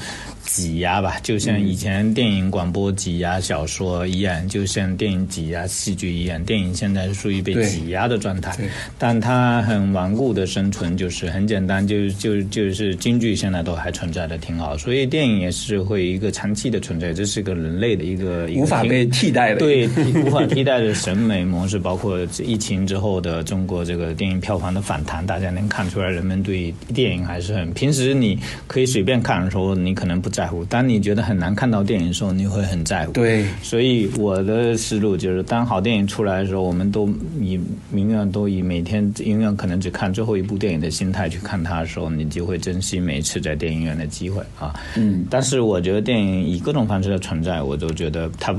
[0.53, 6.43] 挤压吧，就像以前电影广播挤压小说一样，就像电影挤压戏剧一样。
[6.43, 8.53] 电影现在是属于被挤压的状态，
[8.99, 19.87] 但它很顽固的生存，就是很简单，就就就是京剧现在都还存在的挺好，所以电影也是会一个长期的存在，这是个人类的一个无法被替代的对
[20.25, 28.37] 无法替代的审美模式，包括疫情之后的中国这个电影票房的反弹，大家能看出来，人们对电影还是很平时你
[28.67, 30.40] 可以随便看的时候，你可能不在。
[30.41, 33.11] 在乎，当你觉得很难看到电影的时候，你会很在乎。
[33.11, 37.07] 对，所以我的思路就是，当好电影出来的时候，我们都
[37.39, 37.59] 以
[37.93, 44.73] 永远都以每天永远可能只看最后一部电影的心态去看它的时候，你就会珍惜每一次在电影院的机会啊。
[44.95, 48.55] 嗯，但是我觉得电影以各种方式的存在，我都觉得它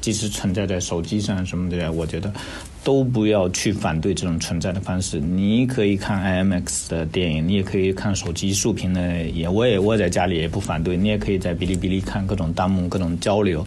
[0.00, 2.32] 即使存在在手机上什么的，我觉得。
[2.84, 5.20] 都不要去反对这种存在的方式。
[5.20, 10.96] 你可以看 IMAX 的电影，你也可以看手机竖屏的，也我也我在家里也不反对。
[10.96, 13.64] 你也可以在哔哩哔哩看各种弹幕、各种交流。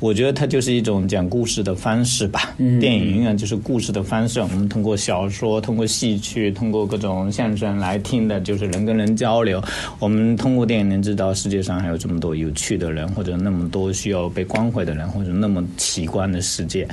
[0.00, 2.54] 我觉得它就是一种讲故事的方式吧。
[2.80, 4.40] 电影永远就是故事的方式。
[4.40, 9.62] 我们通过小说、通过戏曲、通过各种相声来听的，就是人跟人交流。
[9.98, 16.86] 我们通过电影能知道世界上还有这么多有趣的人，或者那么多需要被关怀的人，或者那么奇观的世界。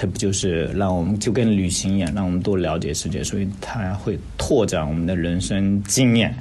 [0.00, 6.34] 它不就是让我们就跟旅行一样，让我们多了解世界，所以它会拓展我们的人生经验。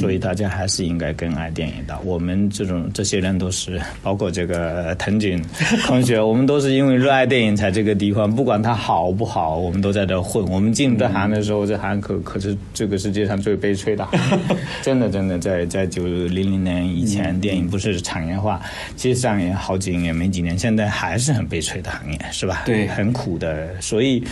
[0.00, 1.96] 所以大家还是应该更爱电影的。
[2.02, 5.40] 我们这种这些人都是， 包括这个藤井
[5.86, 8.28] 同学， 我们都是因为热爱电影才这个地方。
[8.34, 10.44] 不管它好不好，我们都在这混。
[10.50, 14.04] 我们进这行的时候，这行可可是这个世界上最悲催的，
[14.82, 18.60] 真的真的，在在九零零年以前，电影不是产业化，
[18.96, 22.62] 其实上也好几年没几年，现在还是很悲催的行业，是吧？
[22.66, 24.24] 对，很很苦的，所以。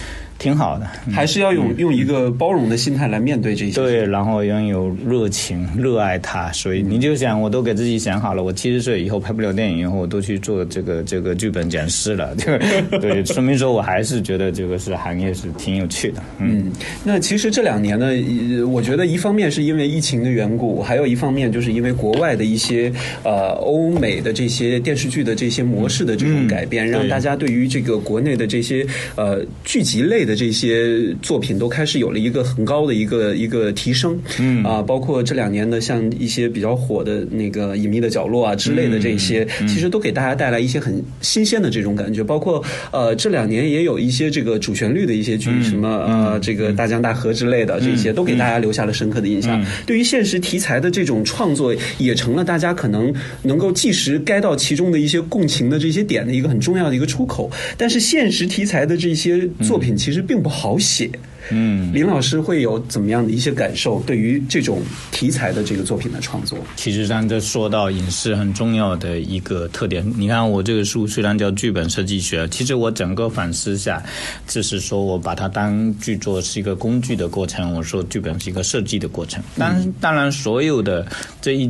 [0.42, 3.80] 挺好的，还是要用用一个包容的心态来面对这些。
[3.80, 6.50] 对，然后拥有热情，热爱它。
[6.50, 12.34] 所以你就想，我都给自己想好了，我七十岁以后拍不了电影，以后我都去做这个这个剧本讲师了。
[13.00, 16.20] 对，说明说我还是觉得这个是行业是挺有趣的。
[16.40, 16.72] 嗯，
[17.04, 28.84] 那其实这两年呢，我觉得一方面是因为疫情的缘故，还有一方面就是因为国外的一些呃欧美的这些电视剧的这些模式的这种改变，让大家对于这个国内的这些
[29.14, 30.31] 呃剧集类的。
[30.34, 42.24] 这些作品都开始有了一个很高的一个一个提升，嗯啊，包括这两年的像一些比较火的那个隐秘的角落啊之类的这些，其实都给大家带来一些很新鲜的这种感觉。
[42.24, 49.62] 包括呃这两年也有一些这个主旋律的一些剧，什么呃这个大江大河之类的这些，都给大家留下了深刻的印象。
[49.84, 53.12] 对于现实题材的这种创作，也成了大家可能
[53.42, 57.50] 能够即时该到其中的一些共情的这些点的一个很重要的一个出口。
[57.76, 60.21] 但是现实题材的这些作品，其实。
[60.22, 61.10] 并不好写，
[61.50, 64.00] 嗯，林老师会有怎么样的一些感受？
[64.06, 70.04] 对于这种题材的这个作品的创作，其实刚才说到影视很重要的一个特点。
[70.16, 74.02] 你看我这个书虽然叫剧本设计学，其实我整个反思下，
[74.46, 77.74] 就是说我把它当剧作是一个工具的过程。
[77.74, 81.06] 我说剧本是一个设计的过程，当当然所有的
[81.40, 81.68] 这一。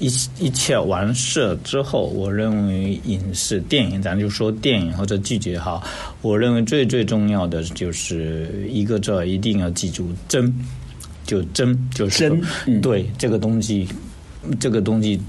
[0.00, 5.82] 一一切完事之后，我认为影视电影，咱就说电影或者剧集哈，
[6.22, 10.50] 我认为最最重要的就是一个字，一定要记住真，
[11.26, 12.30] 就真就是
[12.64, 13.86] 真，对这个东西，
[14.58, 15.20] 这个东西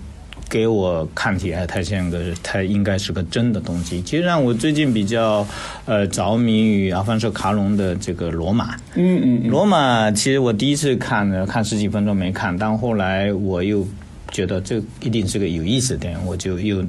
[0.48, 4.02] 给我看起来它像个，它应该是个真的东西。
[4.04, 5.46] 其实让我最近比较
[5.86, 13.86] 呃着迷于阿方索卡隆的这个罗马，嗯嗯，罗马其实我第一次看呢，看十几分钟没看，但后来我又。
[14.32, 16.84] 觉得这一定是个有意思的电影，我就又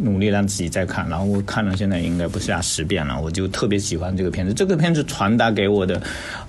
[0.00, 4.52] 努力让自己再看，然后我看了现在应该不下十遍了，我就特别喜欢这个片子。
[4.52, 6.00] 这个片子传达给我的，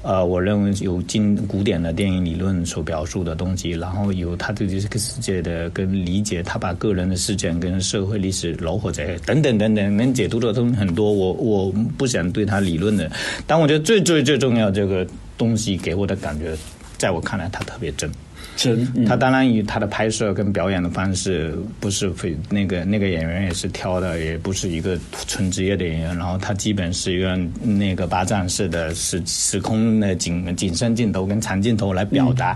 [0.01, 11.11] 呃，我认为有经古典的电影理论所表述的东西，然后有他对这个世界的跟理解，他把个人的事件跟社会历史糅合在一起等等等等，能解读的东西很多。
[11.11, 13.09] 我我不想对他理论的，
[13.47, 16.55] 但我觉得最最最重要这个东西给我的感觉，
[16.97, 18.09] 在我看来，它特别真。
[18.55, 24.97] 真，他当然以他的拍摄跟表演的方式，不是非那个那个演员也是挑的，也不是一个
[25.27, 26.17] 纯职业的演员。
[26.17, 32.55] 然后他基本是用那个八战式的时时空的景景深镜头跟长镜头来表达，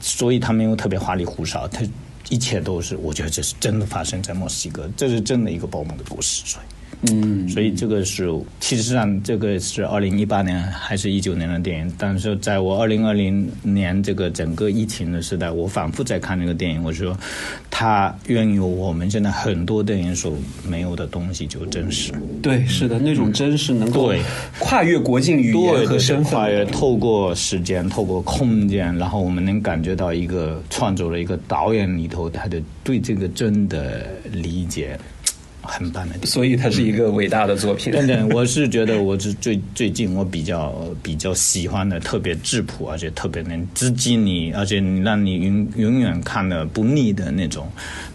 [0.00, 1.82] 所以他没有特别花里胡哨，他
[2.30, 6.77] 一切都是我觉得这是真的发生在墨西哥，这是真的一个保姆的故事，所以。
[7.02, 8.28] 嗯，所以这个是，
[8.58, 17.16] 其实上这个是二零一八年还是一九年的电影，但是在我二零二零年这个整个疫情的时代，我反复在看那个电影，我说，
[17.70, 20.36] 它拥有我们现在很多电影所
[20.66, 22.12] 没有的东西，就真实。
[22.42, 24.12] 对，是的，那种真实能够
[24.58, 34.98] 跨越国境、语言和身份，跨越透过时间、透过空间，然后我们能感觉到一个创作的一个导演里头他的对这个真的理解。
[35.68, 37.92] 很棒的，所以它是一个伟大的作品。
[37.92, 47.70] 等等，我是觉得我是最最近我比较比较喜欢的，特别质朴，而且特别能直击你，而且让你永永远看的不腻的那种。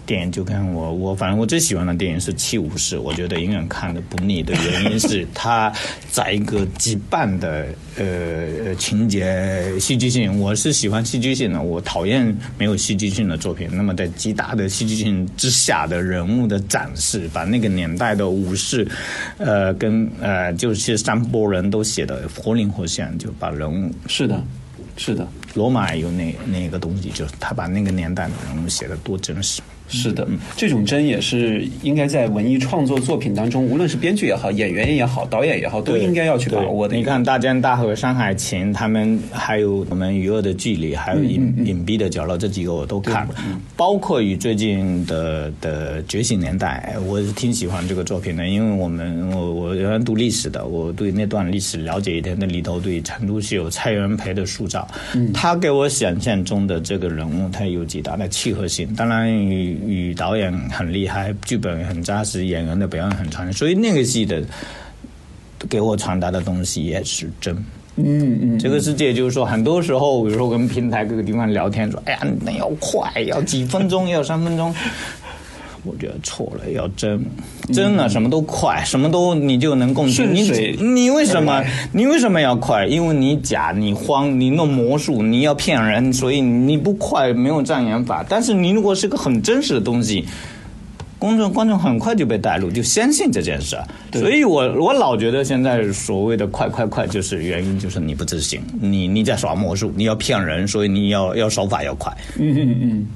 [0.05, 5.71] 电影就看我我反正我最喜欢的电影是《七武士》，我觉得永远看的不腻的原因是 它
[6.11, 13.69] 在一个极半的呃情节戏剧性，我是喜欢戏剧性的，我讨厌没有戏剧性的作品。
[13.71, 18.87] 那么在极大的戏剧性之下的人物的展示，把那个年代的武士，
[19.37, 24.43] 呃跟呃就是三波人都写的活灵活现，就把人物是的，
[24.97, 29.61] 是的，罗马有那那个东西，就是他把那个年代的人物写的多真实。
[29.87, 36.95] 是的，这种真也是应该在文艺创作作品当中，无论是编剧也好，演员也好，导演也好，都应该要去把握的。
[36.95, 43.35] 你看《大江大河》《山海情》，他们还有我们《娱乐的距离》，还有《隐隐蔽的角落》，这几个我都看了。
[43.75, 52.35] 包括与最近的的《觉醒年代》，我是挺喜欢这个作品的，因为我们我我原来读历史的，我对那段历史了解一点。
[52.39, 54.87] 那里头对成都是有蔡元培的塑造，
[55.33, 58.91] 他给我想象中的这个人物，他有极大的契合性。
[58.95, 64.43] 当然与与导演很厉害，剧本很扎实，演员的表演很传所以那个戏的
[65.69, 67.55] 给我传达的东西也是真。
[67.95, 74.73] 嗯嗯，这个世界就是说，很多时候，比如说跟平台各个地方聊天，说，哎呀，那要快，要几分钟，要三分钟。
[75.83, 77.23] 我觉得错了，要真，
[77.73, 80.33] 真的什么都快，什么都你就能共情。
[80.33, 80.41] 你
[80.81, 81.61] 你为什么
[81.91, 82.85] 你为什么要快？
[82.85, 88.25] 因为你假，你慌，你弄魔术，你要骗人，所以你不快没有障眼法。
[88.27, 90.25] 但是你如果是个很真实的东西，
[91.19, 93.77] 公众观众很快就被带入，就相信这件事。
[94.13, 102.09] 所以我我老觉得现在所谓的快快快，就是原因就是你不自信，你你在耍魔术，你要骗人，所以你要要手法要快。
[102.37, 103.07] 嗯嗯嗯。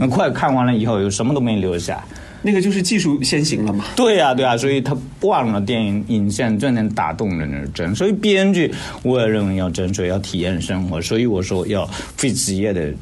[0.00, 2.04] 很快看完了以后，又什么都没留下，
[2.42, 3.84] 那个就是技术先行了嘛？
[3.96, 7.94] 对呀，对呀，所以他忘了电影影像最能打动人的真。
[7.94, 8.72] 所以编剧
[9.02, 11.00] 我也认为要真，所以要体验生活。
[11.00, 12.92] 所以我说要非职业的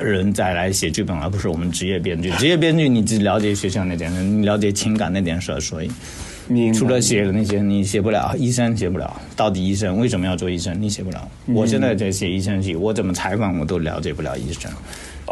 [0.00, 2.30] 人再来写剧本，而不是我们职业编剧。
[2.32, 5.90] 职业编剧你只了解学校那点，你了解情感那点事儿，所以
[6.72, 8.34] 除了写的那些你写不了。
[8.36, 10.76] 医生写不了，到底医生为什么要做医生？
[10.80, 11.28] 你写不了。
[11.46, 14.70] 我现在在写医生戏，我怎么采访我都了解不了医生。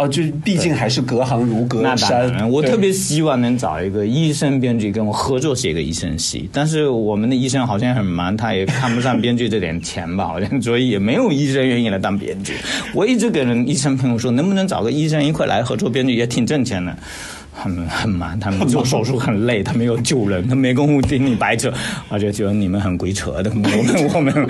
[0.01, 2.51] 哦，就毕竟还是隔行如隔山。
[2.51, 12.55] 我特别希望能找一个医生编剧跟我合作写个医生戏，但是我们的医生好像很忙，他也看不上编剧这点钱吧，好像 所以也没有医生愿意来当编剧。
[12.95, 16.97] 我一直跟医生朋友说，能不能找个医生一块来合作编剧，也挺挣钱的。
[17.63, 21.71] 很很忙，他们做手术很累，他没有救人，他没工夫听你白扯，
[22.09, 23.51] 而且觉得你们很鬼扯的。
[23.55, 24.49] 我们 我们，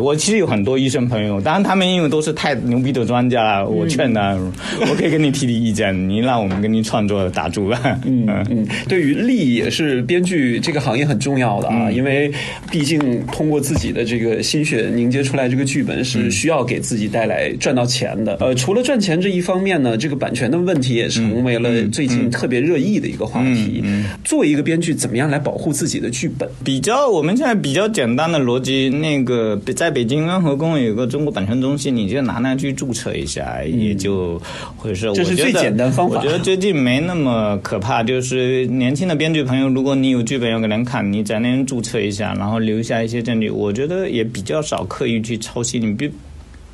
[0.00, 4.36] 我其实有很多医生朋友，当然他们因为都是太牛逼的专家，我劝他，
[4.80, 7.80] 我可以跟你提提意见，你让我们给你创作打住吧。
[8.04, 12.30] 嗯嗯，对于利益也是编剧这个行业很重要的啊，因为
[12.70, 18.36] 毕竟通过自己的这个心血凝结出来这个剧本是需要给自己带来赚到钱的。
[18.40, 22.30] 呃，除了赚钱这一方面呢，这个版权的问题也成为了最近。
[22.30, 23.82] 特别热议的一个话题。
[24.24, 26.48] 作为一个编剧，怎么样来保护自己的剧本？
[26.64, 34.40] 比较我们现在比较简单的逻辑，那个在北京安和宫有个中国版权中心，你就拿那去注册一下，也就
[34.76, 35.12] 会是。
[35.12, 36.16] 这是最简单方法。
[36.16, 45.78] 我觉得最近没那么可怕，就是年轻的编剧朋友，如果你有剧本要给人看，你在那注册一下，然后留下一些证据，我觉得也比较少刻意去抄袭。
[45.78, 46.10] 你别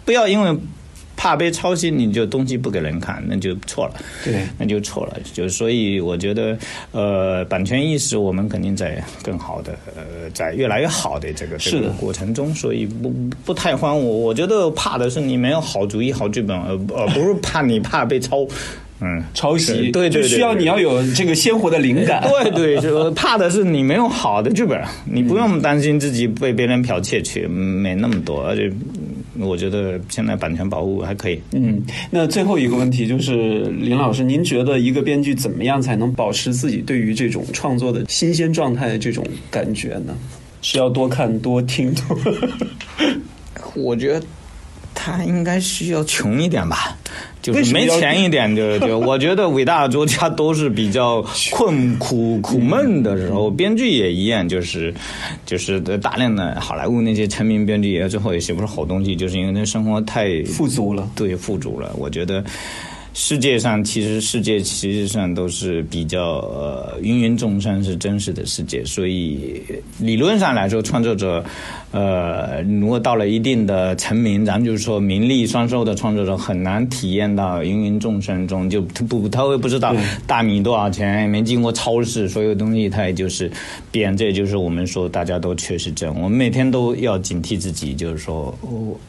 [0.04, 0.56] 不要因为。
[1.20, 3.94] 怕被抄袭，你就东西不给人看，那就错了。
[4.24, 5.18] 对，那就错了。
[5.34, 6.56] 就所以我觉得，
[6.92, 13.10] 呃，版权意识我们肯定在更好的，呃，在越来越好的这个这个过程中，所以不
[13.44, 14.00] 不太慌。
[14.00, 18.46] 我我觉得怕的是你没有好主意、好剧本，而而不是怕你怕被抄。
[19.02, 22.22] 嗯，抄袭对对，需要你要有这个鲜活的灵感。
[22.22, 28.72] 对对，就怕的是你没有好的剧本，你不用担心自己被别人剽窃去，没那么多，而且。
[29.40, 31.40] 我觉得现在版权保护还可以。
[31.52, 40.16] 嗯，那最后一个问题就是，林老师，您觉得一个编剧怎么样才能保持自己对于这种创作的新鲜状态的这种感觉呢？
[40.62, 42.18] 是要多看多听多？
[43.74, 44.22] 我觉得。
[44.92, 46.94] 他应该需要穷一点吧，
[47.52, 48.98] 就是没钱一点就就。
[49.00, 54.92] 我觉得伟大的作家都是比较困苦 苦闷的时候，编剧也一样，就是
[55.46, 61.94] 就是大量的好莱坞那些成名编剧也最后也写不出好东西，就是因为那生活太富足了，对，富足了。
[61.98, 62.44] 我觉得。
[63.12, 69.62] 世界上其实世界其实上都是比较呃芸芸众生是真实的世界，所以
[69.98, 71.44] 理论上来说，创作者
[71.90, 79.94] 呃如果到了一定的成名，咱们就是说名利双收的创作者，很难体验到芸芸众生中就不他会不知道
[80.26, 83.50] 大米多少钱，没经过超市，所有东西他也就是
[83.90, 88.56] 变，这就是我们说大家都缺失症，我们每天都要警惕自己，就是说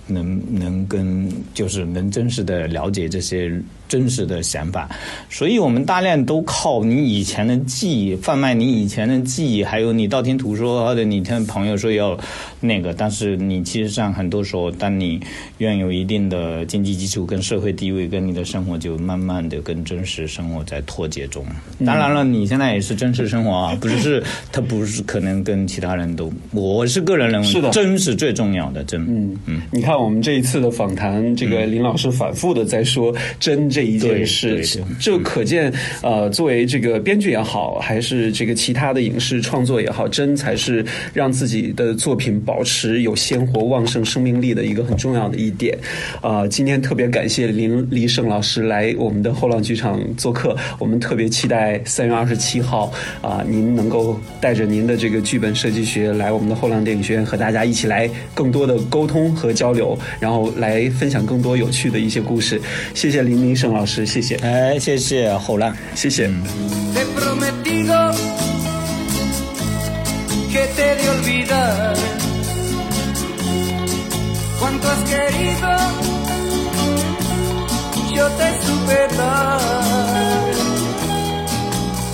[0.07, 3.51] 能能跟就是能真实的了解这些。
[3.91, 4.89] 真实的想法，
[5.29, 12.17] 所以我们大量都靠你以前的记忆，贩卖你以前的记忆，还有你道听途说，或者你听朋友说要
[12.61, 15.19] 那个，但是你其实上很多时候，当你
[15.57, 21.45] 拥有一定的经济基础跟社会地位，跟你的生活就慢慢的跟真实生活在脱节中。
[21.85, 24.23] 当然了，你现在也是真实生活啊，不是
[24.53, 29.01] 他不是可能跟其他人都，我是个人认为是的，真是最重要的真。
[29.01, 33.80] 嗯嗯，你看我们这一次的访谈，这个林老师反复的在说真这。
[33.81, 34.63] 这一件事，
[34.99, 35.73] 就可见，
[36.03, 45.75] 呃，作为这个编剧也好，还是这个其他的影视创作也好，真才是让自己的作品保持有鲜活旺盛生命力的一个很重要的一点。
[46.21, 62.61] 啊，今天特别感谢林黎胜老师来我们的后浪剧场做客，我们特别期待三月二十七号啊，您能够带着您的这个剧本设计学来我们的后浪电影学院，和大家一起来更多的沟通和交流，然后来分享更多有趣的一些故事。
[62.93, 63.70] 谢谢林黎胜。
[63.71, 64.35] 郑老师，谢谢。
[64.43, 66.29] 哎，谢谢侯浪，谢谢。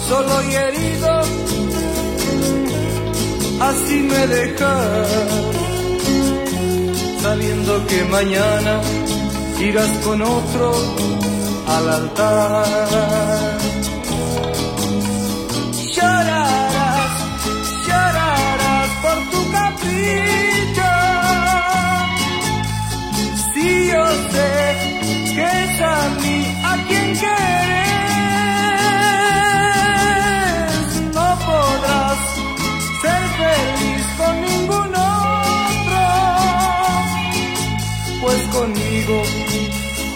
[0.07, 1.21] solo y herido,
[3.59, 5.09] así me dejas,
[7.21, 8.81] sabiendo que mañana
[9.59, 10.71] irás con otro
[11.67, 13.57] al altar.
[15.95, 17.13] Llorarás,
[17.87, 20.91] llorarás por tu capricho,
[23.53, 24.51] si yo sé
[25.35, 26.09] que es a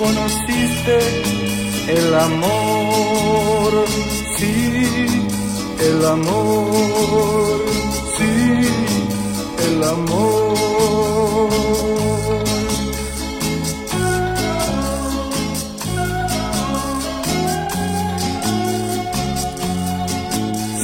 [0.01, 0.97] conociste
[1.87, 3.85] el amor,
[4.37, 5.27] sí,
[5.79, 7.61] el amor,
[8.17, 8.33] sí,
[9.67, 10.31] el amor.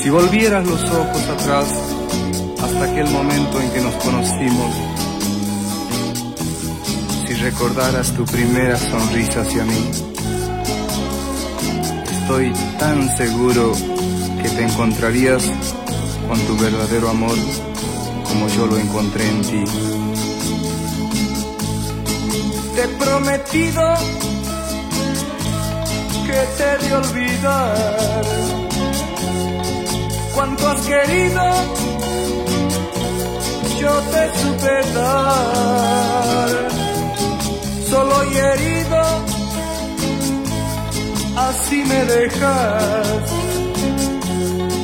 [0.03, 1.68] Si volvieras los ojos atrás
[2.61, 4.87] hasta aquel momento en que nos conocimos,
[7.52, 9.89] recordaras tu primera sonrisa hacia mí,
[12.12, 13.72] estoy tan seguro
[14.41, 15.43] que te encontrarías
[16.28, 17.38] con tu verdadero amor
[18.28, 19.64] como yo lo encontré en ti.
[22.76, 23.84] Te he prometido
[26.28, 28.24] que te de olvidar
[30.36, 31.43] cuanto has querido,
[33.80, 36.76] yo te supe dar.
[37.90, 39.02] Solo y herido,
[41.38, 43.32] así me dejas,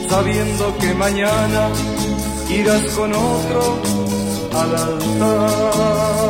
[0.10, 1.70] sabiendo que mañana
[2.50, 3.82] irás con otro
[4.54, 6.23] al altar.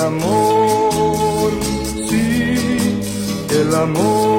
[0.00, 1.52] Amor,
[2.08, 3.00] sí,
[3.50, 4.29] el amor.